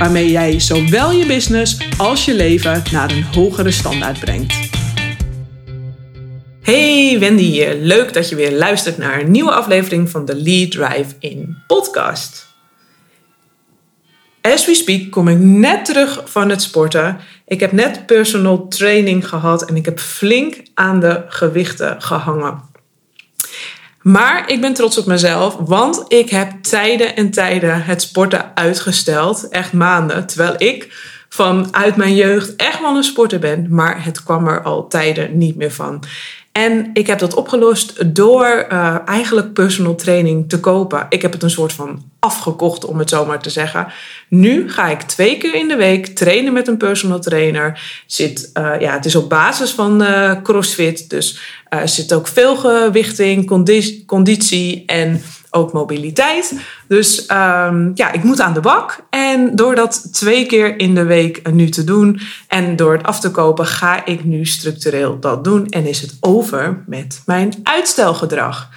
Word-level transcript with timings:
waarmee 0.00 0.30
jij 0.30 0.60
zowel 0.60 1.10
je 1.12 1.26
business 1.26 1.78
als 1.98 2.24
je 2.24 2.34
leven 2.34 2.82
naar 2.92 3.10
een 3.10 3.22
hogere 3.22 3.70
standaard 3.70 4.20
brengt. 4.20 4.54
Hey 6.62 7.16
Wendy 7.18 7.64
leuk 7.80 8.12
dat 8.12 8.28
je 8.28 8.34
weer 8.34 8.52
luistert 8.52 8.98
naar 8.98 9.20
een 9.20 9.30
nieuwe 9.30 9.50
aflevering 9.50 10.10
van 10.10 10.24
de 10.24 10.36
Lead 10.36 10.70
Drive 10.70 11.14
in 11.18 11.56
podcast. 11.66 12.46
As 14.40 14.66
we 14.66 14.74
speak 14.74 15.10
kom 15.10 15.28
ik 15.28 15.38
net 15.38 15.84
terug 15.84 16.22
van 16.24 16.48
het 16.48 16.62
sporten. 16.62 17.18
Ik 17.46 17.60
heb 17.60 17.72
net 17.72 18.06
personal 18.06 18.68
training 18.68 19.28
gehad 19.28 19.68
en 19.68 19.76
ik 19.76 19.84
heb 19.84 19.98
flink 19.98 20.62
aan 20.74 21.00
de 21.00 21.24
gewichten 21.28 22.02
gehangen. 22.02 22.69
Maar 24.10 24.50
ik 24.50 24.60
ben 24.60 24.74
trots 24.74 24.98
op 24.98 25.06
mezelf, 25.06 25.56
want 25.60 26.04
ik 26.08 26.30
heb 26.30 26.62
tijden 26.62 27.16
en 27.16 27.30
tijden 27.30 27.84
het 27.84 28.02
sporten 28.02 28.56
uitgesteld. 28.56 29.48
Echt 29.48 29.72
maanden. 29.72 30.26
Terwijl 30.26 30.54
ik 30.58 30.88
vanuit 31.28 31.96
mijn 31.96 32.14
jeugd 32.14 32.56
echt 32.56 32.80
wel 32.80 32.96
een 32.96 33.02
sporter 33.02 33.38
ben. 33.38 33.66
Maar 33.68 34.04
het 34.04 34.22
kwam 34.22 34.46
er 34.46 34.62
al 34.62 34.88
tijden 34.88 35.38
niet 35.38 35.56
meer 35.56 35.72
van. 35.72 36.02
En 36.52 36.90
ik 36.92 37.06
heb 37.06 37.18
dat 37.18 37.34
opgelost 37.34 38.14
door 38.14 38.66
uh, 38.72 38.96
eigenlijk 39.06 39.52
personal 39.52 39.94
training 39.94 40.48
te 40.48 40.60
kopen. 40.60 41.06
Ik 41.08 41.22
heb 41.22 41.32
het 41.32 41.42
een 41.42 41.50
soort 41.50 41.72
van 41.72 42.02
afgekocht, 42.18 42.84
om 42.84 42.98
het 42.98 43.08
zo 43.08 43.26
maar 43.26 43.42
te 43.42 43.50
zeggen. 43.50 43.92
Nu 44.28 44.70
ga 44.70 44.88
ik 44.88 45.02
twee 45.02 45.38
keer 45.38 45.54
in 45.54 45.68
de 45.68 45.76
week 45.76 46.06
trainen 46.06 46.52
met 46.52 46.68
een 46.68 46.76
personal 46.76 47.20
trainer. 47.20 48.02
Zit, 48.06 48.50
uh, 48.54 48.80
ja, 48.80 48.92
het 48.92 49.04
is 49.04 49.16
op 49.16 49.28
basis 49.28 49.70
van 49.70 50.02
uh, 50.02 50.42
CrossFit. 50.42 51.10
Dus 51.10 51.40
er 51.68 51.88
zit 51.88 52.12
ook 52.12 52.26
veel 52.26 52.56
gewichting, 52.56 53.46
conditie, 53.46 54.04
conditie 54.06 54.82
en 54.86 55.22
ook 55.50 55.72
mobiliteit. 55.72 56.60
Dus 56.88 57.20
um, 57.30 57.90
ja, 57.94 58.12
ik 58.12 58.22
moet 58.22 58.40
aan 58.40 58.52
de 58.52 58.60
bak. 58.60 59.06
En 59.10 59.56
door 59.56 59.74
dat 59.74 60.08
twee 60.12 60.46
keer 60.46 60.78
in 60.78 60.94
de 60.94 61.04
week 61.04 61.52
nu 61.52 61.68
te 61.68 61.84
doen 61.84 62.20
en 62.48 62.76
door 62.76 62.92
het 62.92 63.02
af 63.02 63.20
te 63.20 63.30
kopen, 63.30 63.66
ga 63.66 64.06
ik 64.06 64.24
nu 64.24 64.44
structureel 64.44 65.18
dat 65.18 65.44
doen. 65.44 65.66
En 65.66 65.86
is 65.86 66.00
het 66.00 66.16
over 66.20 66.84
met 66.86 67.22
mijn 67.26 67.54
uitstelgedrag. 67.62 68.68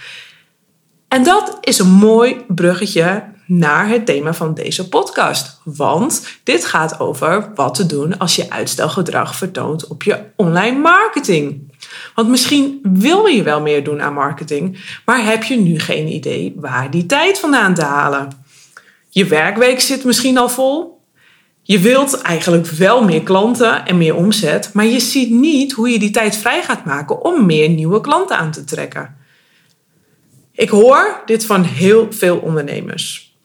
En 1.08 1.24
dat 1.24 1.58
is 1.62 1.80
een 1.80 1.92
mooi 1.92 2.46
bruggetje 2.48 3.24
naar 3.46 3.88
het 3.88 4.06
thema 4.06 4.34
van 4.34 4.54
deze 4.54 4.90
podcast. 4.90 5.60
Want 5.64 6.28
dit 6.44 6.66
gaat 6.66 7.00
over 7.00 7.52
wat 7.56 7.76
te 7.76 7.86
doen 7.86 8.18
als 8.18 8.36
je 8.36 8.50
uitstelgedrag 8.50 9.36
vertoont 9.36 9.88
op 9.88 10.04
je 10.04 10.24
online 10.36 10.80
marketing. 10.80 11.73
Want 12.16 12.30
misschien 12.30 12.80
wil 12.83 13.25
je 13.25 13.44
wel 13.44 13.61
meer 13.61 13.83
doen 13.83 14.02
aan 14.02 14.13
marketing, 14.13 14.97
maar 15.05 15.25
heb 15.25 15.44
je 15.44 15.59
nu 15.59 15.80
geen 15.80 16.08
idee 16.08 16.53
waar 16.55 16.91
die 16.91 17.05
tijd 17.05 17.39
vandaan 17.39 17.73
te 17.73 17.83
halen? 17.83 18.45
Je 19.09 19.25
werkweek 19.25 19.80
zit 19.80 20.03
misschien 20.03 20.38
al 20.38 20.49
vol. 20.49 21.02
Je 21.61 21.80
wilt 21.80 22.21
eigenlijk 22.21 22.67
wel 22.67 23.03
meer 23.03 23.23
klanten 23.23 23.86
en 23.86 23.97
meer 23.97 24.16
omzet, 24.16 24.69
maar 24.73 24.86
je 24.86 24.99
ziet 24.99 25.30
niet 25.30 25.71
hoe 25.71 25.89
je 25.89 25.99
die 25.99 26.11
tijd 26.11 26.38
vrij 26.38 26.64
gaat 26.64 26.86
maken 26.86 27.23
om 27.23 27.45
meer 27.45 27.70
nieuwe 27.70 28.02
klanten 28.02 28.37
aan 28.37 28.52
te 28.52 28.64
trekken. 28.64 29.17
Ik 30.52 30.70
hoor 30.70 31.21
dit 31.26 31.45
van 31.45 31.64
heel 31.64 32.08
veel 32.11 32.37
ondernemers. 32.37 33.37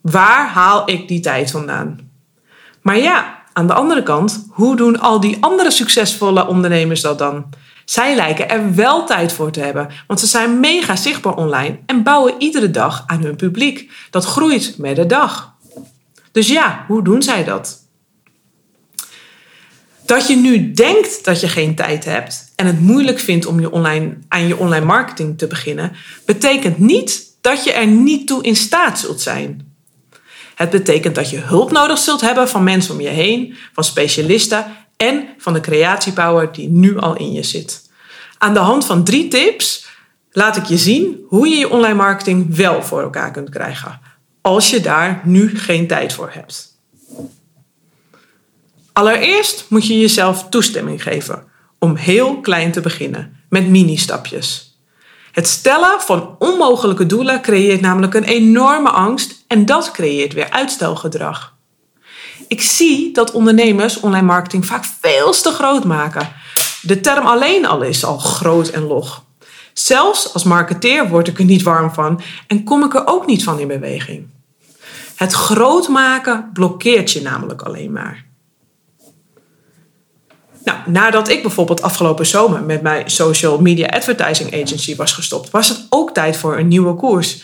Waar 0.00 0.48
haal 0.48 0.90
ik 0.90 1.08
die 1.08 1.20
tijd 1.20 1.50
vandaan? 1.50 2.10
Maar 2.82 2.98
ja, 2.98 3.41
aan 3.52 3.66
de 3.66 3.72
andere 3.72 4.02
kant, 4.02 4.46
hoe 4.50 4.76
doen 4.76 5.00
al 5.00 5.20
die 5.20 5.36
andere 5.40 5.70
succesvolle 5.70 6.46
ondernemers 6.46 7.00
dat 7.00 7.18
dan? 7.18 7.44
Zij 7.84 8.14
lijken 8.14 8.50
er 8.50 8.74
wel 8.74 9.06
tijd 9.06 9.32
voor 9.32 9.50
te 9.50 9.60
hebben, 9.60 9.88
want 10.06 10.20
ze 10.20 10.26
zijn 10.26 10.60
mega 10.60 10.96
zichtbaar 10.96 11.34
online 11.34 11.78
en 11.86 12.02
bouwen 12.02 12.34
iedere 12.38 12.70
dag 12.70 13.04
aan 13.06 13.22
hun 13.22 13.36
publiek. 13.36 13.90
Dat 14.10 14.24
groeit 14.24 14.74
met 14.78 14.96
de 14.96 15.06
dag. 15.06 15.52
Dus 16.32 16.48
ja, 16.48 16.84
hoe 16.88 17.02
doen 17.02 17.22
zij 17.22 17.44
dat? 17.44 17.80
Dat 20.06 20.28
je 20.28 20.36
nu 20.36 20.72
denkt 20.72 21.24
dat 21.24 21.40
je 21.40 21.48
geen 21.48 21.74
tijd 21.74 22.04
hebt 22.04 22.52
en 22.56 22.66
het 22.66 22.80
moeilijk 22.80 23.18
vindt 23.18 23.46
om 23.46 23.60
je 23.60 23.70
online, 23.70 24.18
aan 24.28 24.46
je 24.46 24.58
online 24.58 24.84
marketing 24.84 25.38
te 25.38 25.46
beginnen, 25.46 25.92
betekent 26.26 26.78
niet 26.78 27.36
dat 27.40 27.64
je 27.64 27.72
er 27.72 27.86
niet 27.86 28.26
toe 28.26 28.42
in 28.42 28.56
staat 28.56 28.98
zult 28.98 29.20
zijn. 29.20 29.71
Het 30.62 30.70
betekent 30.70 31.14
dat 31.14 31.30
je 31.30 31.38
hulp 31.38 31.70
nodig 31.70 31.98
zult 31.98 32.20
hebben 32.20 32.48
van 32.48 32.64
mensen 32.64 32.94
om 32.94 33.00
je 33.00 33.08
heen, 33.08 33.56
van 33.72 33.84
specialisten 33.84 34.66
en 34.96 35.28
van 35.38 35.52
de 35.52 35.60
creatiepower 35.60 36.52
die 36.52 36.68
nu 36.68 36.98
al 36.98 37.16
in 37.16 37.32
je 37.32 37.42
zit. 37.42 37.90
Aan 38.38 38.54
de 38.54 38.60
hand 38.60 38.84
van 38.84 39.04
drie 39.04 39.28
tips 39.28 39.86
laat 40.30 40.56
ik 40.56 40.64
je 40.64 40.76
zien 40.76 41.24
hoe 41.28 41.48
je 41.48 41.56
je 41.56 41.70
online 41.70 41.94
marketing 41.94 42.56
wel 42.56 42.82
voor 42.82 43.02
elkaar 43.02 43.30
kunt 43.30 43.50
krijgen, 43.50 44.00
als 44.40 44.70
je 44.70 44.80
daar 44.80 45.20
nu 45.24 45.58
geen 45.58 45.86
tijd 45.86 46.12
voor 46.12 46.30
hebt. 46.32 46.78
Allereerst 48.92 49.64
moet 49.68 49.86
je 49.86 50.00
jezelf 50.00 50.48
toestemming 50.48 51.02
geven 51.02 51.44
om 51.78 51.96
heel 51.96 52.40
klein 52.40 52.72
te 52.72 52.80
beginnen, 52.80 53.36
met 53.48 53.68
mini-stapjes. 53.68 54.71
Het 55.32 55.46
stellen 55.46 56.00
van 56.00 56.36
onmogelijke 56.38 57.06
doelen 57.06 57.42
creëert 57.42 57.80
namelijk 57.80 58.14
een 58.14 58.24
enorme 58.24 58.90
angst 58.90 59.44
en 59.46 59.66
dat 59.66 59.90
creëert 59.90 60.32
weer 60.32 60.50
uitstelgedrag. 60.50 61.54
Ik 62.48 62.62
zie 62.62 63.12
dat 63.12 63.32
ondernemers 63.32 64.00
online 64.00 64.26
marketing 64.26 64.66
vaak 64.66 64.84
veel 65.00 65.32
te 65.32 65.50
groot 65.50 65.84
maken. 65.84 66.32
De 66.82 67.00
term 67.00 67.26
alleen 67.26 67.66
al 67.66 67.82
is 67.82 68.04
al 68.04 68.18
groot 68.18 68.68
en 68.68 68.82
log. 68.82 69.24
Zelfs 69.72 70.34
als 70.34 70.44
marketeer 70.44 71.08
word 71.08 71.28
ik 71.28 71.38
er 71.38 71.44
niet 71.44 71.62
warm 71.62 71.90
van 71.90 72.20
en 72.46 72.64
kom 72.64 72.84
ik 72.84 72.94
er 72.94 73.06
ook 73.06 73.26
niet 73.26 73.44
van 73.44 73.58
in 73.58 73.68
beweging. 73.68 74.26
Het 75.16 75.32
groot 75.32 75.88
maken 75.88 76.50
blokkeert 76.52 77.10
je 77.12 77.22
namelijk 77.22 77.62
alleen 77.62 77.92
maar. 77.92 78.24
Nou, 80.64 80.78
nadat 80.86 81.28
ik 81.28 81.42
bijvoorbeeld 81.42 81.82
afgelopen 81.82 82.26
zomer 82.26 82.62
met 82.62 82.82
mijn 82.82 83.10
social 83.10 83.60
media 83.60 83.86
advertising 83.86 84.62
agency 84.62 84.96
was 84.96 85.12
gestopt, 85.12 85.50
was 85.50 85.68
het 85.68 85.86
ook 85.88 86.14
tijd 86.14 86.36
voor 86.36 86.58
een 86.58 86.68
nieuwe 86.68 86.94
koers. 86.94 87.42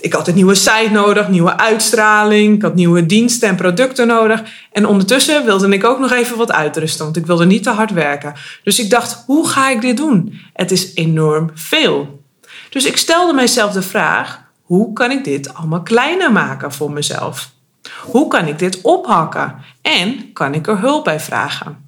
Ik 0.00 0.12
had 0.12 0.28
een 0.28 0.34
nieuwe 0.34 0.54
site 0.54 0.88
nodig, 0.92 1.28
nieuwe 1.28 1.58
uitstraling, 1.58 2.54
ik 2.54 2.62
had 2.62 2.74
nieuwe 2.74 3.06
diensten 3.06 3.48
en 3.48 3.56
producten 3.56 4.06
nodig. 4.06 4.42
En 4.72 4.86
ondertussen 4.86 5.44
wilde 5.44 5.68
ik 5.68 5.84
ook 5.84 5.98
nog 5.98 6.12
even 6.12 6.36
wat 6.36 6.52
uitrusten, 6.52 7.04
want 7.04 7.16
ik 7.16 7.26
wilde 7.26 7.46
niet 7.46 7.62
te 7.62 7.70
hard 7.70 7.90
werken. 7.90 8.34
Dus 8.62 8.78
ik 8.78 8.90
dacht, 8.90 9.22
hoe 9.26 9.48
ga 9.48 9.70
ik 9.70 9.80
dit 9.80 9.96
doen? 9.96 10.40
Het 10.52 10.70
is 10.70 10.94
enorm 10.94 11.50
veel. 11.54 12.22
Dus 12.70 12.84
ik 12.84 12.96
stelde 12.96 13.32
mijzelf 13.32 13.72
de 13.72 13.82
vraag, 13.82 14.42
hoe 14.62 14.92
kan 14.92 15.10
ik 15.10 15.24
dit 15.24 15.54
allemaal 15.54 15.82
kleiner 15.82 16.32
maken 16.32 16.72
voor 16.72 16.90
mezelf? 16.90 17.50
Hoe 18.02 18.28
kan 18.28 18.46
ik 18.46 18.58
dit 18.58 18.80
ophakken? 18.80 19.54
En 19.82 20.32
kan 20.32 20.54
ik 20.54 20.66
er 20.66 20.78
hulp 20.78 21.04
bij 21.04 21.20
vragen? 21.20 21.83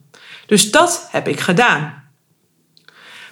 Dus 0.47 0.71
dat 0.71 1.09
heb 1.11 1.29
ik 1.29 1.41
gedaan. 1.41 2.05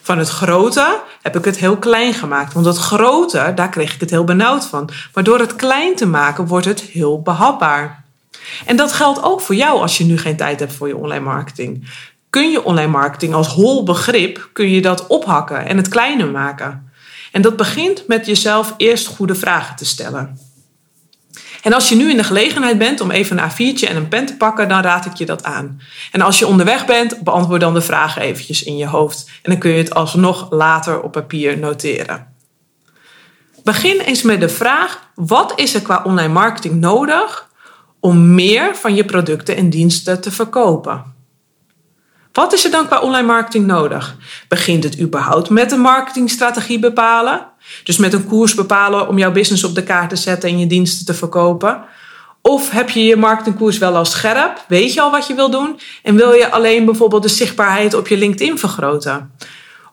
Van 0.00 0.18
het 0.18 0.28
grote 0.28 1.00
heb 1.22 1.36
ik 1.36 1.44
het 1.44 1.56
heel 1.56 1.76
klein 1.76 2.14
gemaakt. 2.14 2.52
Want 2.52 2.66
het 2.66 2.76
grote, 2.76 3.52
daar 3.54 3.68
kreeg 3.68 3.94
ik 3.94 4.00
het 4.00 4.10
heel 4.10 4.24
benauwd 4.24 4.66
van. 4.66 4.90
Maar 5.14 5.24
door 5.24 5.38
het 5.38 5.56
klein 5.56 5.96
te 5.96 6.06
maken, 6.06 6.46
wordt 6.46 6.66
het 6.66 6.80
heel 6.80 7.22
behapbaar. 7.22 8.04
En 8.64 8.76
dat 8.76 8.92
geldt 8.92 9.22
ook 9.22 9.40
voor 9.40 9.54
jou 9.54 9.80
als 9.80 9.98
je 9.98 10.04
nu 10.04 10.18
geen 10.18 10.36
tijd 10.36 10.60
hebt 10.60 10.72
voor 10.72 10.88
je 10.88 10.96
online 10.96 11.24
marketing. 11.24 11.88
Kun 12.30 12.50
je 12.50 12.64
online 12.64 12.90
marketing 12.90 13.34
als 13.34 13.48
hol 13.48 13.82
begrip, 13.82 14.48
kun 14.52 14.70
je 14.70 14.82
dat 14.82 15.06
ophakken 15.06 15.66
en 15.66 15.76
het 15.76 15.88
kleiner 15.88 16.28
maken. 16.28 16.92
En 17.32 17.42
dat 17.42 17.56
begint 17.56 18.06
met 18.06 18.26
jezelf 18.26 18.74
eerst 18.76 19.06
goede 19.06 19.34
vragen 19.34 19.76
te 19.76 19.84
stellen. 19.84 20.38
En 21.64 21.72
als 21.72 21.88
je 21.88 21.94
nu 21.94 22.10
in 22.10 22.16
de 22.16 22.24
gelegenheid 22.24 22.78
bent 22.78 23.00
om 23.00 23.10
even 23.10 23.38
een 23.38 23.50
A4'tje 23.50 23.88
en 23.88 23.96
een 23.96 24.08
pen 24.08 24.26
te 24.26 24.36
pakken, 24.36 24.68
dan 24.68 24.82
raad 24.82 25.06
ik 25.06 25.14
je 25.14 25.26
dat 25.26 25.44
aan. 25.44 25.80
En 26.12 26.20
als 26.20 26.38
je 26.38 26.46
onderweg 26.46 26.86
bent, 26.86 27.20
beantwoord 27.20 27.60
dan 27.60 27.74
de 27.74 27.80
vragen 27.80 28.22
eventjes 28.22 28.62
in 28.62 28.76
je 28.76 28.86
hoofd. 28.86 29.30
En 29.42 29.50
dan 29.50 29.58
kun 29.58 29.70
je 29.70 29.76
het 29.76 29.94
alsnog 29.94 30.50
later 30.50 31.00
op 31.00 31.12
papier 31.12 31.58
noteren. 31.58 32.32
Begin 33.62 34.00
eens 34.00 34.22
met 34.22 34.40
de 34.40 34.48
vraag: 34.48 35.10
wat 35.14 35.52
is 35.56 35.74
er 35.74 35.82
qua 35.82 36.02
online 36.04 36.32
marketing 36.32 36.74
nodig 36.74 37.48
om 38.00 38.34
meer 38.34 38.76
van 38.76 38.94
je 38.94 39.04
producten 39.04 39.56
en 39.56 39.70
diensten 39.70 40.20
te 40.20 40.30
verkopen? 40.30 41.13
Wat 42.34 42.52
is 42.52 42.64
er 42.64 42.70
dan 42.70 42.86
qua 42.86 43.00
online 43.00 43.26
marketing 43.26 43.66
nodig? 43.66 44.16
Begint 44.48 44.84
het 44.84 45.00
überhaupt 45.00 45.50
met 45.50 45.72
een 45.72 45.80
marketingstrategie 45.80 46.78
bepalen? 46.78 47.46
Dus 47.84 47.96
met 47.96 48.12
een 48.12 48.26
koers 48.26 48.54
bepalen 48.54 49.08
om 49.08 49.18
jouw 49.18 49.32
business 49.32 49.64
op 49.64 49.74
de 49.74 49.82
kaart 49.82 50.08
te 50.08 50.16
zetten 50.16 50.48
en 50.48 50.58
je 50.58 50.66
diensten 50.66 51.06
te 51.06 51.14
verkopen? 51.14 51.84
Of 52.42 52.70
heb 52.70 52.90
je 52.90 53.04
je 53.04 53.16
marketingkoers 53.16 53.78
wel 53.78 53.96
al 53.96 54.04
scherp? 54.04 54.64
Weet 54.68 54.94
je 54.94 55.00
al 55.00 55.10
wat 55.10 55.26
je 55.26 55.34
wil 55.34 55.50
doen? 55.50 55.78
En 56.02 56.16
wil 56.16 56.32
je 56.32 56.50
alleen 56.50 56.84
bijvoorbeeld 56.84 57.22
de 57.22 57.28
zichtbaarheid 57.28 57.94
op 57.94 58.08
je 58.08 58.16
LinkedIn 58.16 58.58
vergroten? 58.58 59.30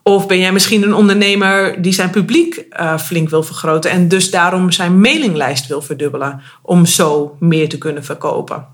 Of 0.03 0.27
ben 0.27 0.39
jij 0.39 0.51
misschien 0.51 0.83
een 0.83 0.93
ondernemer 0.93 1.81
die 1.81 1.93
zijn 1.93 2.09
publiek 2.09 2.65
uh, 2.79 2.97
flink 2.97 3.29
wil 3.29 3.43
vergroten 3.43 3.91
en 3.91 4.07
dus 4.07 4.31
daarom 4.31 4.71
zijn 4.71 5.01
mailinglijst 5.01 5.67
wil 5.67 5.81
verdubbelen 5.81 6.41
om 6.61 6.85
zo 6.85 7.35
meer 7.39 7.69
te 7.69 7.77
kunnen 7.77 8.03
verkopen? 8.03 8.67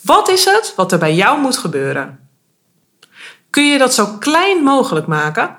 Wat 0.00 0.28
is 0.28 0.44
het 0.44 0.72
wat 0.76 0.92
er 0.92 0.98
bij 0.98 1.14
jou 1.14 1.40
moet 1.40 1.56
gebeuren? 1.56 2.27
Kun 3.50 3.66
je 3.66 3.78
dat 3.78 3.94
zo 3.94 4.06
klein 4.18 4.62
mogelijk 4.62 5.06
maken? 5.06 5.56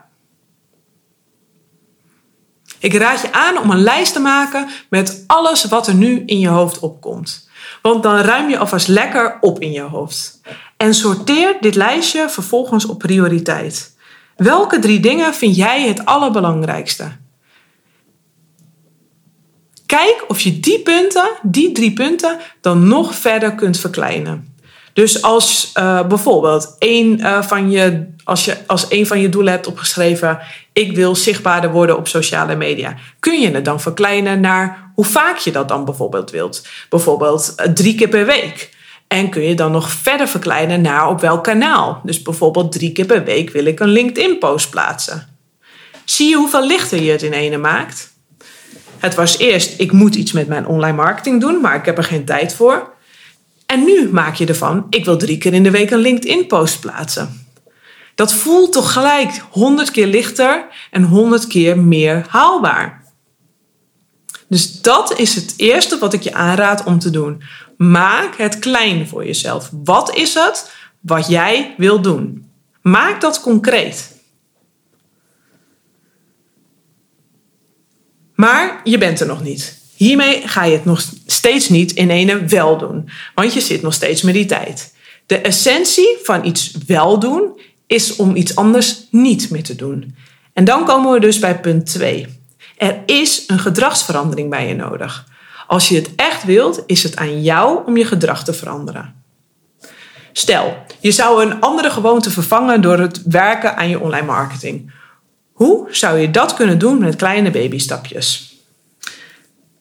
Ik 2.79 2.93
raad 2.93 3.21
je 3.21 3.31
aan 3.33 3.57
om 3.57 3.69
een 3.69 3.81
lijst 3.81 4.13
te 4.13 4.19
maken 4.19 4.67
met 4.89 5.23
alles 5.27 5.65
wat 5.65 5.87
er 5.87 5.93
nu 5.93 6.23
in 6.25 6.39
je 6.39 6.47
hoofd 6.47 6.79
opkomt. 6.79 7.49
Want 7.81 8.03
dan 8.03 8.15
ruim 8.15 8.49
je 8.49 8.57
alvast 8.57 8.87
lekker 8.87 9.37
op 9.41 9.59
in 9.59 9.71
je 9.71 9.81
hoofd. 9.81 10.41
En 10.77 10.93
sorteer 10.93 11.57
dit 11.59 11.75
lijstje 11.75 12.29
vervolgens 12.29 12.85
op 12.85 12.99
prioriteit. 12.99 13.97
Welke 14.35 14.79
drie 14.79 14.99
dingen 14.99 15.33
vind 15.33 15.55
jij 15.55 15.87
het 15.87 16.05
allerbelangrijkste? 16.05 17.11
Kijk 19.85 20.25
of 20.27 20.39
je 20.41 20.59
die 20.59 20.79
punten, 20.79 21.29
die 21.41 21.71
drie 21.71 21.93
punten, 21.93 22.39
dan 22.61 22.87
nog 22.87 23.15
verder 23.15 23.55
kunt 23.55 23.79
verkleinen. 23.79 24.48
Dus 24.93 25.21
als 25.21 25.71
uh, 25.77 26.07
bijvoorbeeld 26.07 26.75
een, 26.79 27.19
uh, 27.19 27.41
van 27.41 27.71
je, 27.71 28.05
als 28.23 28.45
je 28.45 28.57
als 28.67 28.85
een 28.89 29.07
van 29.07 29.19
je 29.19 29.29
doelen 29.29 29.53
hebt 29.53 29.67
opgeschreven, 29.67 30.39
ik 30.73 30.95
wil 30.95 31.15
zichtbaarder 31.15 31.71
worden 31.71 31.97
op 31.97 32.07
sociale 32.07 32.55
media, 32.55 32.95
kun 33.19 33.41
je 33.41 33.51
het 33.51 33.65
dan 33.65 33.81
verkleinen 33.81 34.39
naar 34.39 34.91
hoe 34.95 35.05
vaak 35.05 35.37
je 35.37 35.51
dat 35.51 35.67
dan 35.67 35.85
bijvoorbeeld 35.85 36.31
wilt. 36.31 36.67
Bijvoorbeeld 36.89 37.53
uh, 37.57 37.65
drie 37.65 37.95
keer 37.95 38.09
per 38.09 38.25
week. 38.25 38.77
En 39.07 39.29
kun 39.29 39.41
je 39.41 39.55
dan 39.55 39.71
nog 39.71 39.89
verder 39.89 40.27
verkleinen 40.27 40.81
naar 40.81 41.09
op 41.09 41.21
welk 41.21 41.43
kanaal. 41.43 42.01
Dus 42.03 42.21
bijvoorbeeld 42.21 42.71
drie 42.71 42.91
keer 42.91 43.05
per 43.05 43.23
week 43.23 43.49
wil 43.49 43.65
ik 43.65 43.79
een 43.79 43.89
LinkedIn-post 43.89 44.69
plaatsen. 44.69 45.37
Zie 46.05 46.29
je 46.29 46.35
hoeveel 46.35 46.65
lichter 46.65 47.01
je 47.01 47.11
het 47.11 47.21
in 47.21 47.33
ene 47.33 47.57
maakt? 47.57 48.13
Het 48.97 49.15
was 49.15 49.37
eerst, 49.37 49.79
ik 49.79 49.91
moet 49.91 50.15
iets 50.15 50.31
met 50.31 50.47
mijn 50.47 50.67
online 50.67 50.95
marketing 50.95 51.41
doen, 51.41 51.61
maar 51.61 51.75
ik 51.75 51.85
heb 51.85 51.97
er 51.97 52.03
geen 52.03 52.25
tijd 52.25 52.53
voor. 52.53 52.93
En 53.69 53.83
nu 53.83 54.09
maak 54.11 54.35
je 54.35 54.45
ervan, 54.45 54.87
ik 54.89 55.05
wil 55.05 55.17
drie 55.17 55.37
keer 55.37 55.53
in 55.53 55.63
de 55.63 55.71
week 55.71 55.91
een 55.91 55.99
LinkedIn-post 55.99 56.79
plaatsen. 56.79 57.47
Dat 58.15 58.33
voelt 58.33 58.73
toch 58.73 58.93
gelijk 58.93 59.41
honderd 59.51 59.91
keer 59.91 60.07
lichter 60.07 60.65
en 60.91 61.03
honderd 61.03 61.47
keer 61.47 61.79
meer 61.79 62.25
haalbaar. 62.29 63.03
Dus 64.47 64.81
dat 64.81 65.19
is 65.19 65.35
het 65.35 65.53
eerste 65.57 65.97
wat 65.97 66.13
ik 66.13 66.21
je 66.21 66.33
aanraad 66.33 66.83
om 66.83 66.99
te 66.99 67.09
doen. 67.09 67.43
Maak 67.77 68.35
het 68.37 68.59
klein 68.59 69.07
voor 69.07 69.25
jezelf. 69.25 69.69
Wat 69.83 70.15
is 70.15 70.33
het 70.33 70.71
wat 70.99 71.27
jij 71.27 71.73
wil 71.77 72.01
doen? 72.01 72.51
Maak 72.81 73.21
dat 73.21 73.41
concreet. 73.41 74.15
Maar 78.35 78.81
je 78.83 78.97
bent 78.97 79.19
er 79.19 79.27
nog 79.27 79.43
niet. 79.43 79.78
Hiermee 79.99 80.47
ga 80.47 80.63
je 80.63 80.73
het 80.73 80.85
nog 80.85 81.03
steeds 81.25 81.69
niet 81.69 81.91
in 81.91 82.09
ene 82.09 82.45
wel 82.45 82.77
doen, 82.77 83.09
want 83.35 83.53
je 83.53 83.61
zit 83.61 83.81
nog 83.81 83.93
steeds 83.93 84.21
met 84.21 84.33
die 84.33 84.45
tijd. 84.45 84.93
De 85.25 85.37
essentie 85.37 86.17
van 86.23 86.45
iets 86.45 86.73
wel 86.87 87.19
doen 87.19 87.59
is 87.87 88.15
om 88.15 88.35
iets 88.35 88.55
anders 88.55 89.07
niet 89.11 89.49
meer 89.49 89.63
te 89.63 89.75
doen. 89.75 90.15
En 90.53 90.63
dan 90.63 90.85
komen 90.85 91.13
we 91.13 91.19
dus 91.19 91.39
bij 91.39 91.59
punt 91.59 91.85
2. 91.85 92.41
Er 92.77 92.97
is 93.05 93.43
een 93.47 93.59
gedragsverandering 93.59 94.49
bij 94.49 94.67
je 94.67 94.75
nodig. 94.75 95.25
Als 95.67 95.89
je 95.89 95.95
het 95.95 96.09
echt 96.15 96.43
wilt, 96.43 96.83
is 96.85 97.03
het 97.03 97.15
aan 97.15 97.41
jou 97.41 97.85
om 97.85 97.97
je 97.97 98.05
gedrag 98.05 98.43
te 98.43 98.53
veranderen. 98.53 99.23
Stel, 100.31 100.77
je 100.99 101.11
zou 101.11 101.45
een 101.45 101.61
andere 101.61 101.89
gewoonte 101.89 102.31
vervangen 102.31 102.81
door 102.81 102.99
het 102.99 103.21
werken 103.23 103.77
aan 103.77 103.89
je 103.89 103.99
online 103.99 104.25
marketing. 104.25 104.93
Hoe 105.51 105.87
zou 105.91 106.17
je 106.17 106.31
dat 106.31 106.53
kunnen 106.53 106.79
doen 106.79 106.99
met 106.99 107.15
kleine 107.15 107.51
babystapjes? 107.51 108.48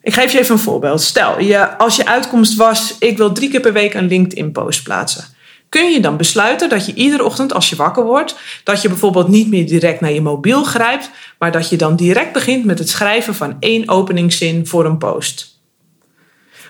Ik 0.03 0.15
geef 0.15 0.33
je 0.33 0.39
even 0.39 0.55
een 0.55 0.61
voorbeeld. 0.61 1.00
Stel, 1.00 1.41
je, 1.41 1.79
als 1.79 1.97
je 1.97 2.06
uitkomst 2.06 2.55
was, 2.55 2.97
ik 2.99 3.17
wil 3.17 3.33
drie 3.33 3.50
keer 3.50 3.61
per 3.61 3.73
week 3.73 3.95
een 3.95 4.09
LinkedIn-post 4.09 4.83
plaatsen. 4.83 5.25
Kun 5.69 5.91
je 5.91 6.00
dan 6.00 6.17
besluiten 6.17 6.69
dat 6.69 6.87
je 6.87 6.95
iedere 6.95 7.25
ochtend 7.25 7.53
als 7.53 7.71
je 7.71 7.77
wakker 7.77 8.05
wordt, 8.05 8.37
dat 8.65 8.83
je 8.83 8.89
bijvoorbeeld 8.89 9.29
niet 9.29 9.49
meer 9.49 9.67
direct 9.67 10.00
naar 10.00 10.12
je 10.12 10.21
mobiel 10.21 10.65
grijpt, 10.65 11.11
maar 11.39 11.53
dat 11.53 11.69
je 11.69 11.77
dan 11.77 11.97
direct 11.97 12.33
begint 12.33 12.65
met 12.65 12.79
het 12.79 12.89
schrijven 12.89 13.35
van 13.35 13.56
één 13.61 13.89
openingszin 13.89 14.67
voor 14.67 14.85
een 14.85 14.99
post. 14.99 15.61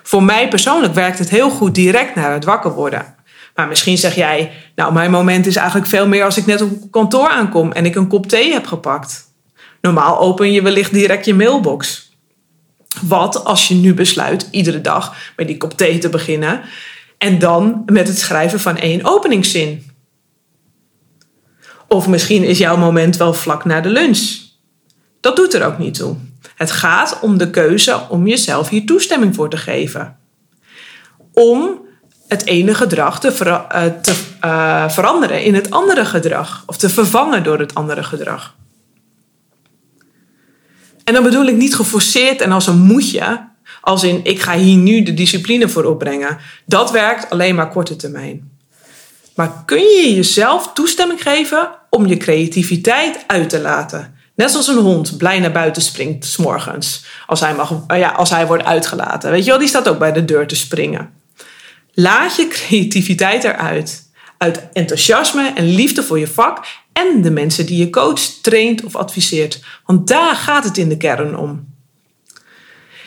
Voor 0.02 0.22
mij 0.22 0.48
persoonlijk 0.48 0.94
werkt 0.94 1.18
het 1.18 1.30
heel 1.30 1.50
goed 1.50 1.74
direct 1.74 2.14
naar 2.14 2.32
het 2.32 2.44
wakker 2.44 2.72
worden. 2.72 3.14
Maar 3.54 3.68
misschien 3.68 3.98
zeg 3.98 4.14
jij, 4.14 4.52
nou 4.74 4.92
mijn 4.92 5.10
moment 5.10 5.46
is 5.46 5.56
eigenlijk 5.56 5.88
veel 5.88 6.06
meer 6.06 6.24
als 6.24 6.36
ik 6.36 6.46
net 6.46 6.62
op 6.62 6.70
kantoor 6.90 7.28
aankom 7.28 7.72
en 7.72 7.84
ik 7.84 7.94
een 7.94 8.08
kop 8.08 8.26
thee 8.26 8.52
heb 8.52 8.66
gepakt. 8.66 9.32
Normaal 9.80 10.18
open 10.20 10.52
je 10.52 10.62
wellicht 10.62 10.92
direct 10.92 11.24
je 11.24 11.34
mailbox. 11.34 12.07
Wat 13.02 13.44
als 13.44 13.68
je 13.68 13.74
nu 13.74 13.94
besluit 13.94 14.48
iedere 14.50 14.80
dag 14.80 15.32
met 15.36 15.46
die 15.46 15.56
kop 15.56 15.76
thee 15.76 15.98
te 15.98 16.08
beginnen 16.08 16.60
en 17.18 17.38
dan 17.38 17.82
met 17.86 18.08
het 18.08 18.18
schrijven 18.18 18.60
van 18.60 18.76
één 18.76 19.04
openingszin? 19.04 19.90
Of 21.88 22.08
misschien 22.08 22.44
is 22.44 22.58
jouw 22.58 22.76
moment 22.76 23.16
wel 23.16 23.34
vlak 23.34 23.64
na 23.64 23.80
de 23.80 23.88
lunch. 23.88 24.46
Dat 25.20 25.36
doet 25.36 25.54
er 25.54 25.66
ook 25.66 25.78
niet 25.78 25.94
toe. 25.94 26.16
Het 26.54 26.70
gaat 26.70 27.18
om 27.20 27.38
de 27.38 27.50
keuze 27.50 28.00
om 28.08 28.26
jezelf 28.26 28.68
hier 28.68 28.86
toestemming 28.86 29.34
voor 29.34 29.50
te 29.50 29.56
geven. 29.56 30.16
Om 31.32 31.86
het 32.28 32.46
ene 32.46 32.74
gedrag 32.74 33.20
te, 33.20 33.28
uh, 33.28 33.84
te 34.02 34.14
uh, 34.44 34.88
veranderen 34.88 35.42
in 35.42 35.54
het 35.54 35.70
andere 35.70 36.04
gedrag. 36.04 36.62
Of 36.66 36.76
te 36.76 36.88
vervangen 36.88 37.42
door 37.42 37.58
het 37.58 37.74
andere 37.74 38.02
gedrag. 38.02 38.56
En 41.08 41.14
dan 41.14 41.22
bedoel 41.22 41.46
ik 41.46 41.56
niet 41.56 41.74
geforceerd 41.74 42.40
en 42.40 42.52
als 42.52 42.66
een 42.66 42.78
moetje. 42.78 43.48
Als 43.80 44.04
in, 44.04 44.20
ik 44.22 44.40
ga 44.40 44.56
hier 44.56 44.76
nu 44.76 45.02
de 45.02 45.14
discipline 45.14 45.68
voor 45.68 45.84
opbrengen. 45.84 46.38
Dat 46.66 46.90
werkt 46.90 47.30
alleen 47.30 47.54
maar 47.54 47.68
korte 47.68 47.96
termijn. 47.96 48.50
Maar 49.34 49.62
kun 49.66 49.78
je 49.78 50.14
jezelf 50.14 50.72
toestemming 50.72 51.22
geven 51.22 51.68
om 51.90 52.06
je 52.06 52.16
creativiteit 52.16 53.24
uit 53.26 53.48
te 53.48 53.60
laten? 53.60 54.14
Net 54.34 54.50
zoals 54.50 54.68
een 54.68 54.76
hond 54.76 55.16
blij 55.16 55.38
naar 55.38 55.52
buiten 55.52 55.82
springt 55.82 56.24
s 56.24 56.36
morgens. 56.36 57.04
Als 57.26 57.40
hij, 57.40 57.54
mag, 57.54 57.72
ja, 57.88 58.08
als 58.08 58.30
hij 58.30 58.46
wordt 58.46 58.64
uitgelaten. 58.64 59.30
Weet 59.30 59.44
je 59.44 59.50
wel, 59.50 59.58
die 59.58 59.68
staat 59.68 59.88
ook 59.88 59.98
bij 59.98 60.12
de 60.12 60.24
deur 60.24 60.46
te 60.46 60.56
springen. 60.56 61.10
Laat 61.92 62.36
je 62.36 62.48
creativiteit 62.48 63.44
eruit. 63.44 64.10
Uit 64.38 64.68
enthousiasme 64.72 65.52
en 65.54 65.74
liefde 65.74 66.02
voor 66.02 66.18
je 66.18 66.28
vak 66.28 66.66
en 66.98 67.22
de 67.22 67.30
mensen 67.30 67.66
die 67.66 67.78
je 67.78 67.90
coacht, 67.90 68.42
traint 68.42 68.84
of 68.84 68.96
adviseert. 68.96 69.60
Want 69.86 70.08
daar 70.08 70.34
gaat 70.34 70.64
het 70.64 70.78
in 70.78 70.88
de 70.88 70.96
kern 70.96 71.36
om. 71.36 71.66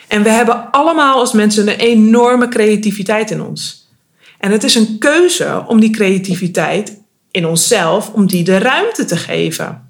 En 0.08 0.24
we 0.24 0.30
hebben 0.30 0.72
allemaal 0.72 1.20
als 1.20 1.34
mensen 1.34 1.68
een 1.68 1.80
enorme 1.80 2.48
creativiteit 2.48 3.32
in 3.32 3.42
ons. 3.42 3.90
En 4.38 4.52
het 4.52 4.64
is 4.64 4.76
een 4.76 4.98
keuze 4.98 5.64
om 5.68 5.80
die 5.80 5.90
creativiteit 5.90 7.00
in 7.32 7.46
onszelf, 7.46 8.14
om 8.14 8.28
die 8.28 8.44
de 8.44 8.58
ruimte 8.58 9.06
te 9.06 9.18
geven. 9.18 9.90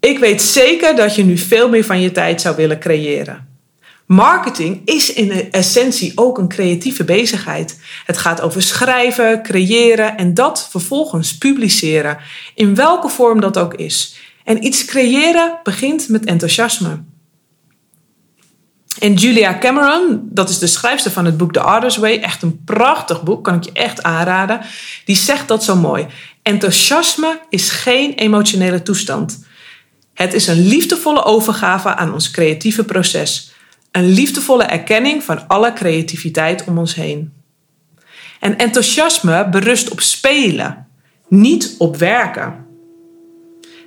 Ik 0.00 0.18
weet 0.18 0.42
zeker 0.42 0.96
dat 0.96 1.14
je 1.14 1.24
nu 1.24 1.38
veel 1.38 1.68
meer 1.68 1.84
van 1.84 2.00
je 2.00 2.12
tijd 2.12 2.40
zou 2.40 2.56
willen 2.56 2.78
creëren. 2.78 3.53
Marketing 4.06 4.80
is 4.84 5.12
in 5.12 5.50
essentie 5.50 6.12
ook 6.14 6.38
een 6.38 6.48
creatieve 6.48 7.04
bezigheid. 7.04 7.80
Het 8.04 8.18
gaat 8.18 8.40
over 8.40 8.62
schrijven, 8.62 9.42
creëren 9.42 10.16
en 10.16 10.34
dat 10.34 10.68
vervolgens 10.70 11.38
publiceren, 11.38 12.18
in 12.54 12.74
welke 12.74 13.08
vorm 13.08 13.40
dat 13.40 13.58
ook 13.58 13.74
is. 13.74 14.16
En 14.44 14.64
iets 14.64 14.84
creëren 14.84 15.58
begint 15.62 16.08
met 16.08 16.24
enthousiasme. 16.24 17.02
En 18.98 19.14
Julia 19.14 19.58
Cameron, 19.58 20.28
dat 20.30 20.48
is 20.48 20.58
de 20.58 20.66
schrijfster 20.66 21.12
van 21.12 21.24
het 21.24 21.36
boek 21.36 21.52
The 21.52 21.60
Artist's 21.60 21.98
Way, 21.98 22.18
echt 22.18 22.42
een 22.42 22.64
prachtig 22.64 23.22
boek, 23.22 23.44
kan 23.44 23.54
ik 23.54 23.64
je 23.64 23.72
echt 23.72 24.02
aanraden. 24.02 24.60
Die 25.04 25.16
zegt 25.16 25.48
dat 25.48 25.64
zo 25.64 25.76
mooi. 25.76 26.06
Enthousiasme 26.42 27.40
is 27.48 27.70
geen 27.70 28.14
emotionele 28.14 28.82
toestand. 28.82 29.44
Het 30.14 30.34
is 30.34 30.46
een 30.46 30.66
liefdevolle 30.66 31.24
overgave 31.24 31.94
aan 31.94 32.12
ons 32.12 32.30
creatieve 32.30 32.84
proces. 32.84 33.53
Een 33.94 34.08
liefdevolle 34.08 34.64
erkenning 34.64 35.22
van 35.22 35.48
alle 35.48 35.72
creativiteit 35.72 36.64
om 36.64 36.78
ons 36.78 36.94
heen. 36.94 37.32
En 38.40 38.58
enthousiasme 38.58 39.48
berust 39.48 39.90
op 39.90 40.00
spelen, 40.00 40.86
niet 41.28 41.74
op 41.78 41.96
werken. 41.96 42.66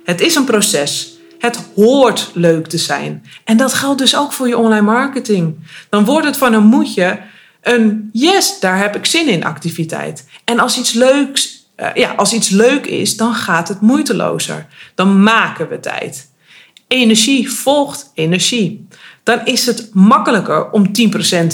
Het 0.04 0.20
is 0.20 0.34
een 0.34 0.44
proces. 0.44 1.18
Het 1.38 1.68
hoort 1.74 2.30
leuk 2.34 2.66
te 2.66 2.78
zijn. 2.78 3.24
En 3.44 3.56
dat 3.56 3.74
geldt 3.74 3.98
dus 3.98 4.16
ook 4.16 4.32
voor 4.32 4.48
je 4.48 4.58
online 4.58 4.82
marketing. 4.82 5.56
Dan 5.88 6.04
wordt 6.04 6.26
het 6.26 6.36
van 6.36 6.52
een 6.52 6.66
moedje 6.66 7.20
een 7.62 8.10
yes, 8.12 8.60
daar 8.60 8.78
heb 8.78 8.96
ik 8.96 9.06
zin 9.06 9.28
in 9.28 9.44
activiteit. 9.44 10.28
En 10.44 10.58
als 10.58 10.78
iets 10.78 10.92
leuks, 10.92 11.66
uh, 11.76 11.88
ja, 11.94 12.12
als 12.12 12.32
iets 12.32 12.48
leuk 12.48 12.86
is, 12.86 13.16
dan 13.16 13.34
gaat 13.34 13.68
het 13.68 13.80
moeitelozer. 13.80 14.66
Dan 14.94 15.22
maken 15.22 15.68
we 15.68 15.80
tijd. 15.80 16.30
Energie 16.88 17.50
volgt 17.52 18.10
energie. 18.14 18.86
Dan 19.28 19.44
is 19.44 19.66
het 19.66 19.90
makkelijker 19.92 20.70
om 20.70 20.90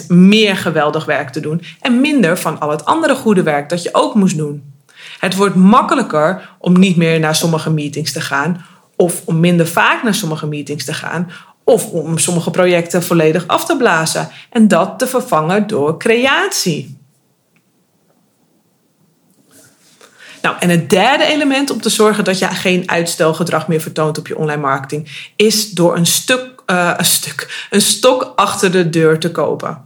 10% 0.03 0.07
meer 0.09 0.57
geweldig 0.57 1.05
werk 1.05 1.31
te 1.31 1.41
doen 1.41 1.63
en 1.81 2.01
minder 2.01 2.39
van 2.39 2.61
al 2.61 2.71
het 2.71 2.85
andere 2.85 3.15
goede 3.15 3.43
werk 3.43 3.69
dat 3.69 3.83
je 3.83 3.89
ook 3.93 4.15
moest 4.15 4.37
doen. 4.37 4.73
Het 5.19 5.35
wordt 5.35 5.55
makkelijker 5.55 6.57
om 6.59 6.79
niet 6.79 6.97
meer 6.97 7.21
naar 7.21 7.35
sommige 7.35 7.71
meetings 7.71 8.13
te 8.13 8.21
gaan 8.21 8.65
of 8.97 9.23
om 9.25 9.41
minder 9.41 9.67
vaak 9.67 10.03
naar 10.03 10.15
sommige 10.15 10.47
meetings 10.47 10.85
te 10.85 10.95
gaan 10.95 11.31
of 11.65 11.91
om 11.91 12.19
sommige 12.19 12.51
projecten 12.51 13.03
volledig 13.03 13.47
af 13.47 13.65
te 13.65 13.77
blazen 13.77 14.29
en 14.51 14.69
dat 14.69 14.99
te 14.99 15.07
vervangen 15.07 15.67
door 15.67 15.99
creatie. 15.99 16.99
Nou, 20.43 20.57
en 20.59 20.69
het 20.69 20.91
derde 20.91 21.25
element 21.25 21.71
om 21.71 21.81
te 21.81 21.89
zorgen 21.89 22.25
dat 22.25 22.39
je 22.39 22.47
geen 22.47 22.91
uitstelgedrag 22.91 23.69
meer 23.69 23.81
vertoont 23.81 24.19
op 24.19 24.27
je 24.27 24.39
online 24.39 24.61
marketing 24.61 25.31
is 25.37 25.71
door 25.71 25.97
een 25.97 26.07
stuk, 26.07 26.54
uh, 26.67 26.95
een 26.97 27.05
stuk, 27.05 27.67
een 27.71 27.81
stok 27.81 28.33
achter 28.37 28.71
de 28.71 28.91
deur 28.91 29.19
te 29.19 29.31
kopen. 29.31 29.85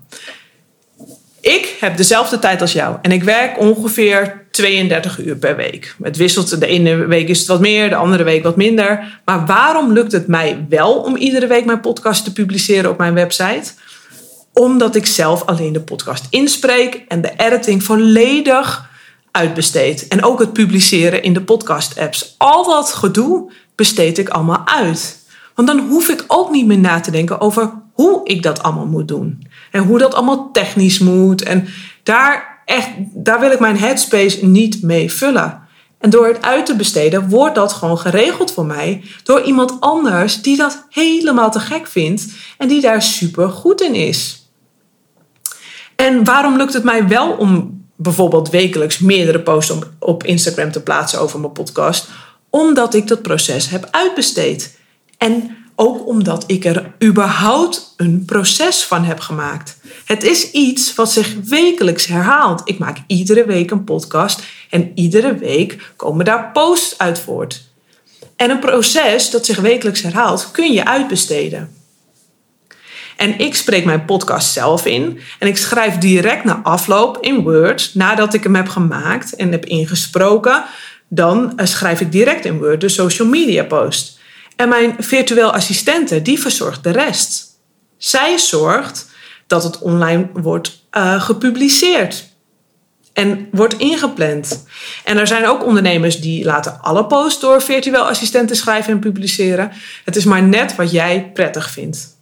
Ik 1.41 1.77
heb 1.81 1.97
dezelfde 1.97 2.39
tijd 2.39 2.61
als 2.61 2.73
jou 2.73 2.97
en 3.03 3.13
ik 3.13 3.23
werk 3.23 3.59
ongeveer 3.59 4.47
32 4.51 5.19
uur 5.19 5.37
per 5.37 5.57
week. 5.57 5.95
Het 6.03 6.17
wisselt, 6.17 6.61
de 6.61 6.67
ene 6.67 6.97
week 7.07 7.29
is 7.29 7.39
het 7.39 7.49
wat 7.49 7.61
meer, 7.61 7.89
de 7.89 7.95
andere 7.95 8.25
week 8.25 8.43
wat 8.43 8.57
minder. 8.57 9.21
Maar 9.25 9.47
waarom 9.47 9.93
lukt 9.93 10.13
het 10.13 10.27
mij 10.27 10.67
wel 10.69 10.95
om 10.95 11.17
iedere 11.17 11.47
week 11.47 11.65
mijn 11.65 11.81
podcast 11.81 12.25
te 12.25 12.33
publiceren 12.33 12.91
op 12.91 12.99
mijn 12.99 13.15
website? 13.15 13.73
Omdat 14.53 14.95
ik 14.95 15.07
zelf 15.07 15.45
alleen 15.47 15.73
de 15.73 15.81
podcast 15.81 16.27
inspreek 16.31 17.05
en 17.09 17.21
de 17.21 17.33
editing 17.37 17.83
volledig 17.83 18.89
uitbesteed. 19.31 20.09
En 20.09 20.25
ook 20.25 20.39
het 20.39 20.53
publiceren 20.53 21.23
in 21.23 21.33
de 21.33 21.43
podcast-apps. 21.43 22.35
Al 22.39 22.65
dat 22.65 22.93
gedoe 22.93 23.53
besteed 23.75 24.19
ik 24.19 24.29
allemaal 24.29 24.63
uit. 24.65 25.19
Want 25.59 25.71
dan 25.71 25.89
hoef 25.89 26.09
ik 26.09 26.25
ook 26.27 26.51
niet 26.51 26.67
meer 26.67 26.79
na 26.79 27.01
te 27.01 27.11
denken 27.11 27.41
over 27.41 27.73
hoe 27.93 28.21
ik 28.25 28.43
dat 28.43 28.63
allemaal 28.63 28.87
moet 28.87 29.09
doen. 29.09 29.47
En 29.71 29.83
hoe 29.83 29.99
dat 29.99 30.15
allemaal 30.15 30.53
technisch 30.53 30.99
moet. 30.99 31.43
En 31.43 31.67
daar, 32.03 32.63
echt, 32.65 32.89
daar 32.99 33.41
wil 33.41 33.51
ik 33.51 33.61
mijn 33.61 33.79
headspace 33.79 34.47
niet 34.47 34.83
mee 34.83 35.13
vullen. 35.13 35.63
En 35.99 36.11
door 36.11 36.27
het 36.27 36.43
uit 36.43 36.67
te 36.67 36.77
besteden, 36.77 37.29
wordt 37.29 37.55
dat 37.55 37.73
gewoon 37.73 37.99
geregeld 37.99 38.53
voor 38.53 38.67
mij 38.67 39.03
door 39.23 39.43
iemand 39.43 39.81
anders 39.81 40.43
die 40.43 40.57
dat 40.57 40.87
helemaal 40.91 41.51
te 41.51 41.61
gek 41.61 41.87
vindt 41.87 42.27
en 42.59 42.69
die 42.69 42.81
daar 42.81 43.03
super 43.03 43.49
goed 43.49 43.81
in 43.81 43.95
is. 43.95 44.51
En 45.97 46.25
waarom 46.25 46.57
lukt 46.57 46.73
het 46.73 46.85
mij 46.85 47.09
wel 47.09 47.31
om 47.31 47.83
bijvoorbeeld 47.97 48.51
wekelijks 48.51 48.99
meerdere 48.99 49.41
posts 49.41 49.75
op 49.99 50.25
Instagram 50.25 50.73
te 50.73 50.83
plaatsen 50.83 51.21
over 51.21 51.41
mijn 51.41 51.53
podcast? 51.53 52.09
Omdat 52.51 52.95
ik 52.95 53.07
dat 53.07 53.23
proces 53.23 53.69
heb 53.69 53.89
uitbesteed. 53.91 54.77
En 55.19 55.57
ook 55.81 56.07
omdat 56.07 56.45
ik 56.47 56.65
er 56.65 56.93
überhaupt 57.05 57.95
een 57.97 58.25
proces 58.25 58.85
van 58.85 59.05
heb 59.05 59.21
gemaakt. 59.21 59.79
Het 60.05 60.23
is 60.23 60.51
iets 60.51 60.95
wat 60.95 61.13
zich 61.13 61.35
wekelijks 61.45 62.07
herhaalt. 62.07 62.61
Ik 62.65 62.79
maak 62.79 62.99
iedere 63.07 63.47
week 63.47 63.71
een 63.71 63.85
podcast 63.85 64.43
en 64.71 64.93
iedere 64.95 65.35
week 65.35 65.93
komen 65.97 66.25
daar 66.25 66.51
posts 66.53 66.99
uit 66.99 67.19
voort. 67.19 67.67
En 68.37 68.51
een 68.51 68.59
proces 68.59 69.31
dat 69.31 69.47
zich 69.47 69.61
wekelijks 69.61 70.03
herhaalt 70.03 70.51
kun 70.51 70.73
je 70.73 70.85
uitbesteden. 70.85 71.77
En 73.17 73.39
ik 73.39 73.55
spreek 73.55 73.85
mijn 73.85 74.05
podcast 74.05 74.53
zelf 74.53 74.87
in 74.87 75.21
en 75.39 75.49
ik 75.49 75.57
schrijf 75.57 75.99
direct 75.99 76.45
na 76.45 76.61
afloop 76.63 77.19
in 77.21 77.43
Word, 77.43 77.91
nadat 77.95 78.35
ik 78.35 78.43
hem 78.43 78.55
heb 78.55 78.69
gemaakt 78.69 79.37
en 79.37 79.51
heb 79.51 79.67
ingesproken, 79.67 80.65
dan 81.09 81.59
eh, 81.59 81.67
schrijf 81.67 82.01
ik 82.01 82.13
direct 82.13 82.45
in 82.45 82.59
Word 82.59 82.81
de 82.81 82.89
social 82.89 83.29
media 83.29 83.65
post. 83.65 84.18
En 84.59 84.69
mijn 84.69 84.95
virtueel 84.99 85.53
assistente, 85.53 86.23
die 86.23 86.39
verzorgt 86.41 86.83
de 86.83 86.91
rest. 86.91 87.47
Zij 87.97 88.39
zorgt 88.39 89.07
dat 89.47 89.63
het 89.63 89.79
online 89.79 90.29
wordt 90.33 90.85
uh, 90.93 91.23
gepubliceerd 91.23 92.29
en 93.13 93.49
wordt 93.53 93.75
ingepland. 93.75 94.67
En 95.05 95.19
er 95.19 95.27
zijn 95.27 95.47
ook 95.47 95.65
ondernemers 95.65 96.21
die 96.21 96.45
laten 96.45 96.81
alle 96.81 97.07
posts 97.07 97.41
door 97.41 97.63
virtueel 97.63 98.09
assistenten 98.09 98.57
schrijven 98.57 98.93
en 98.93 98.99
publiceren. 98.99 99.73
Het 100.05 100.17
is 100.17 100.25
maar 100.25 100.43
net 100.43 100.77
wat 100.77 100.91
jij 100.91 101.31
prettig 101.35 101.71
vindt. 101.71 102.17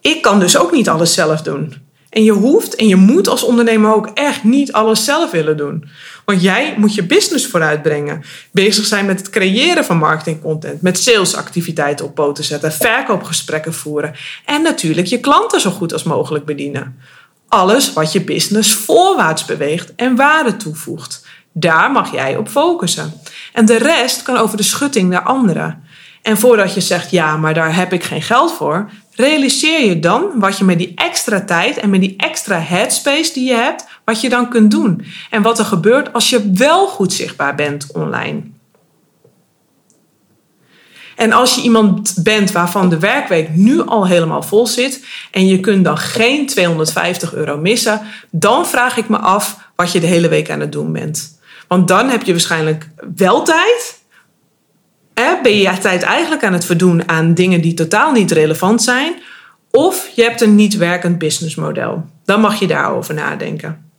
Ik 0.00 0.22
kan 0.22 0.40
dus 0.40 0.56
ook 0.56 0.72
niet 0.72 0.88
alles 0.88 1.14
zelf 1.14 1.42
doen. 1.42 1.82
En 2.10 2.24
je 2.24 2.32
hoeft 2.32 2.74
en 2.74 2.88
je 2.88 2.96
moet 2.96 3.28
als 3.28 3.42
ondernemer 3.42 3.94
ook 3.94 4.10
echt 4.14 4.44
niet 4.44 4.72
alles 4.72 5.04
zelf 5.04 5.30
willen 5.30 5.56
doen. 5.56 5.88
Want 6.24 6.42
jij 6.42 6.74
moet 6.78 6.94
je 6.94 7.02
business 7.02 7.46
vooruitbrengen. 7.46 8.22
Bezig 8.50 8.84
zijn 8.84 9.06
met 9.06 9.18
het 9.18 9.30
creëren 9.30 9.84
van 9.84 9.96
marketingcontent, 9.96 10.82
met 10.82 10.98
salesactiviteiten 10.98 12.04
op 12.04 12.14
poten 12.14 12.44
zetten, 12.44 12.72
verkoopgesprekken 12.72 13.74
voeren 13.74 14.14
en 14.44 14.62
natuurlijk 14.62 15.06
je 15.06 15.20
klanten 15.20 15.60
zo 15.60 15.70
goed 15.70 15.92
als 15.92 16.02
mogelijk 16.02 16.44
bedienen. 16.44 16.98
Alles 17.48 17.92
wat 17.92 18.12
je 18.12 18.24
business 18.24 18.74
voorwaarts 18.74 19.44
beweegt 19.44 19.94
en 19.94 20.16
waarde 20.16 20.56
toevoegt. 20.56 21.26
Daar 21.52 21.90
mag 21.90 22.12
jij 22.12 22.36
op 22.36 22.48
focussen. 22.48 23.12
En 23.52 23.66
de 23.66 23.78
rest 23.78 24.22
kan 24.22 24.36
over 24.36 24.56
de 24.56 24.62
schutting 24.62 25.10
naar 25.10 25.22
anderen. 25.22 25.82
En 26.22 26.38
voordat 26.38 26.74
je 26.74 26.80
zegt 26.80 27.10
ja, 27.10 27.36
maar 27.36 27.54
daar 27.54 27.74
heb 27.74 27.92
ik 27.92 28.04
geen 28.04 28.22
geld 28.22 28.52
voor, 28.52 28.90
realiseer 29.16 29.84
je 29.84 29.98
dan 29.98 30.30
wat 30.34 30.58
je 30.58 30.64
met 30.64 30.78
die 30.78 30.92
extra 30.94 31.44
tijd 31.44 31.76
en 31.76 31.90
met 31.90 32.00
die 32.00 32.14
extra 32.16 32.58
headspace 32.58 33.32
die 33.32 33.48
je 33.48 33.54
hebt, 33.54 33.86
wat 34.04 34.20
je 34.20 34.28
dan 34.28 34.48
kunt 34.48 34.70
doen. 34.70 35.04
En 35.30 35.42
wat 35.42 35.58
er 35.58 35.64
gebeurt 35.64 36.12
als 36.12 36.30
je 36.30 36.50
wel 36.52 36.86
goed 36.86 37.12
zichtbaar 37.12 37.54
bent 37.54 37.92
online. 37.92 38.42
En 41.16 41.32
als 41.32 41.54
je 41.54 41.62
iemand 41.62 42.14
bent 42.22 42.52
waarvan 42.52 42.88
de 42.88 42.98
werkweek 42.98 43.48
nu 43.54 43.80
al 43.80 44.06
helemaal 44.06 44.42
vol 44.42 44.66
zit 44.66 45.04
en 45.30 45.46
je 45.46 45.60
kunt 45.60 45.84
dan 45.84 45.98
geen 45.98 46.46
250 46.46 47.34
euro 47.34 47.56
missen, 47.56 48.00
dan 48.30 48.66
vraag 48.66 48.96
ik 48.96 49.08
me 49.08 49.16
af 49.16 49.58
wat 49.76 49.92
je 49.92 50.00
de 50.00 50.06
hele 50.06 50.28
week 50.28 50.50
aan 50.50 50.60
het 50.60 50.72
doen 50.72 50.92
bent. 50.92 51.38
Want 51.68 51.88
dan 51.88 52.08
heb 52.08 52.22
je 52.22 52.32
waarschijnlijk 52.32 52.88
wel 53.16 53.42
tijd, 53.42 53.98
ben 55.14 55.56
je 55.56 55.70
je 55.70 55.78
tijd 55.78 56.02
eigenlijk 56.02 56.44
aan 56.44 56.52
het 56.52 56.64
verdoen 56.64 57.08
aan 57.08 57.34
dingen 57.34 57.60
die 57.60 57.74
totaal 57.74 58.12
niet 58.12 58.30
relevant 58.30 58.82
zijn. 58.82 59.14
Of 59.70 60.08
je 60.14 60.22
hebt 60.22 60.40
een 60.40 60.54
niet 60.54 60.76
werkend 60.76 61.18
businessmodel. 61.18 62.04
Dan 62.24 62.40
mag 62.40 62.58
je 62.58 62.66
daarover 62.66 63.14
nadenken. 63.14 63.90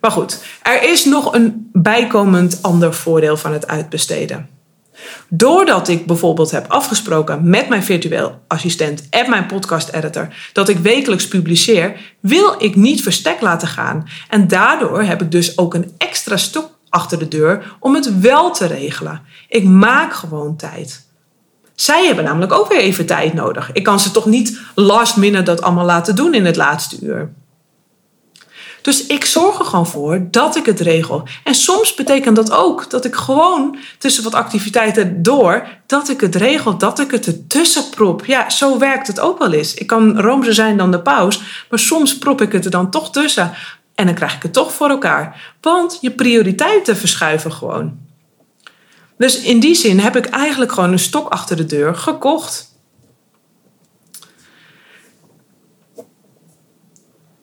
Maar 0.00 0.10
goed, 0.10 0.44
er 0.62 0.82
is 0.82 1.04
nog 1.04 1.34
een 1.34 1.68
bijkomend 1.72 2.58
ander 2.62 2.94
voordeel 2.94 3.36
van 3.36 3.52
het 3.52 3.68
uitbesteden. 3.68 4.48
Doordat 5.28 5.88
ik 5.88 6.06
bijvoorbeeld 6.06 6.50
heb 6.50 6.70
afgesproken 6.70 7.48
met 7.50 7.68
mijn 7.68 7.82
virtueel 7.82 8.40
assistent 8.48 9.08
en 9.10 9.30
mijn 9.30 9.46
podcast 9.46 9.88
editor 9.88 10.28
dat 10.52 10.68
ik 10.68 10.78
wekelijks 10.78 11.28
publiceer, 11.28 11.96
wil 12.20 12.54
ik 12.58 12.76
niet 12.76 13.02
verstek 13.02 13.40
laten 13.40 13.68
gaan. 13.68 14.08
En 14.28 14.48
daardoor 14.48 15.02
heb 15.02 15.22
ik 15.22 15.30
dus 15.30 15.58
ook 15.58 15.74
een 15.74 15.92
extra 15.98 16.36
stok 16.36 16.70
achter 16.92 17.18
de 17.18 17.28
deur 17.28 17.76
om 17.80 17.94
het 17.94 18.20
wel 18.20 18.50
te 18.50 18.66
regelen. 18.66 19.22
Ik 19.48 19.64
maak 19.64 20.12
gewoon 20.12 20.56
tijd. 20.56 21.06
Zij 21.74 22.06
hebben 22.06 22.24
namelijk 22.24 22.52
ook 22.52 22.68
weer 22.68 22.80
even 22.80 23.06
tijd 23.06 23.34
nodig. 23.34 23.72
Ik 23.72 23.82
kan 23.82 24.00
ze 24.00 24.10
toch 24.10 24.26
niet 24.26 24.60
last 24.74 25.16
minute 25.16 25.42
dat 25.42 25.62
allemaal 25.62 25.84
laten 25.84 26.16
doen 26.16 26.34
in 26.34 26.44
het 26.44 26.56
laatste 26.56 26.96
uur. 27.00 27.32
Dus 28.82 29.06
ik 29.06 29.24
zorg 29.24 29.58
er 29.58 29.64
gewoon 29.64 29.86
voor 29.86 30.26
dat 30.30 30.56
ik 30.56 30.66
het 30.66 30.80
regel. 30.80 31.22
En 31.44 31.54
soms 31.54 31.94
betekent 31.94 32.36
dat 32.36 32.52
ook 32.52 32.90
dat 32.90 33.04
ik 33.04 33.14
gewoon 33.14 33.76
tussen 33.98 34.24
wat 34.24 34.34
activiteiten 34.34 35.22
door, 35.22 35.66
dat 35.86 36.08
ik 36.08 36.20
het 36.20 36.34
regel, 36.34 36.78
dat 36.78 36.98
ik 36.98 37.10
het 37.10 37.26
ertussen 37.26 37.90
prop. 37.90 38.24
Ja, 38.24 38.50
zo 38.50 38.78
werkt 38.78 39.06
het 39.06 39.20
ook 39.20 39.38
wel 39.38 39.52
eens. 39.52 39.74
Ik 39.74 39.86
kan 39.86 40.20
roomser 40.20 40.54
zijn 40.54 40.76
dan 40.76 40.90
de 40.90 41.00
paus, 41.00 41.42
maar 41.70 41.78
soms 41.78 42.18
prop 42.18 42.40
ik 42.40 42.52
het 42.52 42.64
er 42.64 42.70
dan 42.70 42.90
toch 42.90 43.10
tussen. 43.10 43.52
En 43.94 44.06
dan 44.06 44.14
krijg 44.14 44.34
ik 44.34 44.42
het 44.42 44.52
toch 44.52 44.72
voor 44.72 44.88
elkaar. 44.88 45.54
Want 45.60 45.98
je 46.00 46.10
prioriteiten 46.10 46.96
verschuiven 46.96 47.52
gewoon. 47.52 47.98
Dus 49.18 49.40
in 49.40 49.60
die 49.60 49.74
zin 49.74 49.98
heb 49.98 50.16
ik 50.16 50.26
eigenlijk 50.26 50.72
gewoon 50.72 50.92
een 50.92 50.98
stok 50.98 51.28
achter 51.28 51.56
de 51.56 51.66
deur 51.66 51.94
gekocht. 51.94 52.70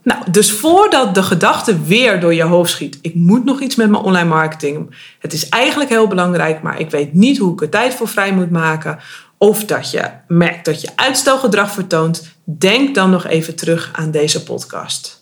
Nou, 0.04 0.32
dus 0.32 0.52
voordat 0.52 1.16
de 1.16 1.24
gedachte 1.24 1.82
weer 1.82 2.20
door 2.20 2.34
je 2.34 2.44
hoofd 2.44 2.72
schiet, 2.72 3.00
ik 3.02 3.16
moet 3.16 3.46
nog 3.46 3.62
iets 3.62 3.76
met 3.76 3.90
mijn 3.90 4.04
online 4.04 4.30
marketing. 4.30 4.96
Het 5.20 5.34
is 5.34 5.50
eigenlijk 5.50 5.90
heel 5.90 6.08
belangrijk, 6.08 6.62
maar 6.62 6.80
ik 6.80 6.90
weet 6.90 7.14
niet 7.14 7.38
hoe 7.38 7.54
ik 7.54 7.62
er 7.62 7.70
tijd 7.70 7.94
voor 7.94 8.08
vrij 8.08 8.34
moet 8.34 8.52
maken. 8.52 9.00
Of 9.38 9.66
dat 9.66 9.92
je 9.92 10.12
merkt 10.28 10.66
dat 10.66 10.82
je 10.82 10.90
uitstelgedrag 10.96 11.72
vertoont. 11.72 12.36
Denk 12.44 12.96
dan 12.96 13.10
nog 13.10 13.26
even 13.26 13.56
terug 13.56 13.90
aan 13.94 14.12
deze 14.12 14.44
podcast. 14.44 15.19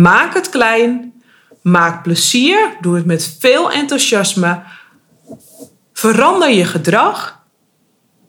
Maak 0.00 0.34
het 0.34 0.48
klein. 0.48 1.12
Maak 1.62 2.02
plezier. 2.02 2.76
Doe 2.80 2.96
het 2.96 3.04
met 3.04 3.36
veel 3.40 3.72
enthousiasme. 3.72 4.62
Verander 5.92 6.50
je 6.50 6.64
gedrag. 6.64 7.42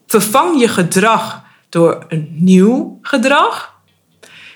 Vervang 0.07 0.60
je 0.60 0.67
gedrag 0.67 1.43
door 1.69 2.05
een 2.07 2.27
nieuw 2.31 3.00
gedrag. 3.01 3.74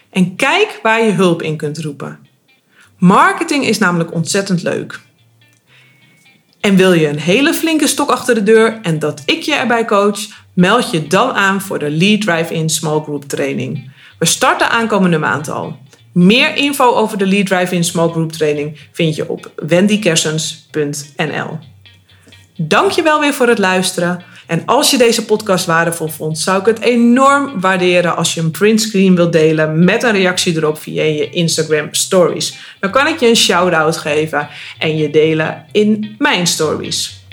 En 0.09 0.35
kijk 0.35 0.79
waar 0.83 1.03
je 1.03 1.11
hulp 1.11 1.41
in 1.41 1.57
kunt 1.57 1.79
roepen. 1.79 2.27
Marketing 2.97 3.65
is 3.65 3.77
namelijk 3.77 4.13
ontzettend 4.13 4.63
leuk. 4.63 4.99
En 6.59 6.75
wil 6.75 6.93
je 6.93 7.07
een 7.07 7.19
hele 7.19 7.53
flinke 7.53 7.87
stok 7.87 8.09
achter 8.09 8.35
de 8.35 8.43
deur 8.43 8.79
en 8.81 8.99
dat 8.99 9.21
ik 9.25 9.41
je 9.41 9.55
erbij 9.55 9.85
coach? 9.85 10.19
Meld 10.53 10.91
je 10.91 11.07
dan 11.07 11.31
aan 11.31 11.61
voor 11.61 11.79
de 11.79 11.89
Lead 11.89 12.21
Drive-In 12.21 12.69
Small 12.69 13.01
Group 13.01 13.23
Training. 13.23 13.91
We 14.19 14.25
starten 14.25 14.69
aankomende 14.69 15.17
maand 15.17 15.49
al. 15.49 15.87
Meer 16.25 16.55
info 16.55 16.93
over 16.93 17.17
de 17.17 17.25
Lead 17.25 17.45
Drive-In 17.45 17.83
Small 17.83 18.09
Group 18.09 18.31
Training 18.31 18.77
vind 18.91 19.15
je 19.15 19.29
op 19.29 19.51
wendykersens.nl. 19.55 21.59
Dank 22.55 22.91
je 22.91 23.01
wel 23.01 23.19
weer 23.19 23.33
voor 23.33 23.47
het 23.47 23.57
luisteren. 23.57 24.23
En 24.47 24.61
als 24.65 24.91
je 24.91 24.97
deze 24.97 25.25
podcast 25.25 25.65
waardevol 25.65 26.07
vond, 26.07 26.39
zou 26.39 26.59
ik 26.59 26.65
het 26.65 26.79
enorm 26.79 27.59
waarderen 27.59 28.15
als 28.15 28.33
je 28.33 28.41
een 28.41 28.51
printscreen 28.51 29.15
wilt 29.15 29.31
delen 29.31 29.83
met 29.83 30.03
een 30.03 30.11
reactie 30.11 30.55
erop 30.55 30.79
via 30.79 31.03
je 31.03 31.29
Instagram 31.29 31.87
stories. 31.91 32.57
Dan 32.79 32.91
kan 32.91 33.07
ik 33.07 33.19
je 33.19 33.27
een 33.27 33.35
shout-out 33.35 33.97
geven 33.97 34.47
en 34.77 34.97
je 34.97 35.09
delen 35.09 35.65
in 35.71 36.15
mijn 36.17 36.47
stories. 36.47 37.23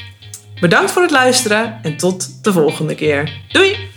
Bedankt 0.60 0.90
voor 0.90 1.02
het 1.02 1.10
luisteren 1.10 1.78
en 1.82 1.96
tot 1.96 2.44
de 2.44 2.52
volgende 2.52 2.94
keer. 2.94 3.32
Doei! 3.52 3.95